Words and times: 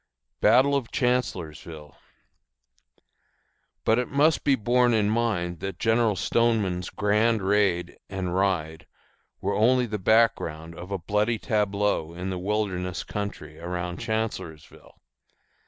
BATTLE 0.39 0.73
OF 0.75 0.89
CHANCELLORSVILLE. 0.91 1.95
But 3.85 3.99
it 3.99 4.07
must 4.07 4.43
be 4.43 4.55
borne 4.55 4.95
in 4.95 5.11
mind 5.11 5.59
that 5.59 5.77
General 5.77 6.15
Stoneman's 6.15 6.89
grand 6.89 7.43
raid 7.43 7.97
and 8.09 8.33
ride 8.33 8.87
were 9.41 9.53
only 9.53 9.85
the 9.85 9.99
background 9.99 10.73
of 10.73 10.89
a 10.89 10.97
bloody 10.97 11.37
tableau 11.37 12.13
in 12.15 12.31
the 12.31 12.39
wilderness 12.39 13.03
country 13.03 13.59
around 13.59 13.99
Chancellorsville. 13.99 14.95